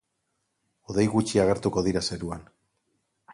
[0.93, 2.49] Hodei gutxi agertuko dira zeruan.